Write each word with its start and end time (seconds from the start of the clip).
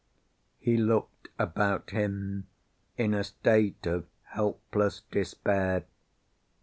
He 0.57 0.77
looked 0.77 1.29
about 1.37 1.91
him 1.91 2.47
in 2.97 3.13
a 3.13 3.23
state 3.23 3.85
of 3.85 4.07
helpless 4.29 5.03
despair. 5.11 5.85